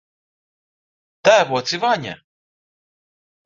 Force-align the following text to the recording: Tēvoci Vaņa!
Tēvoci 1.29 1.81
Vaņa! 1.87 2.17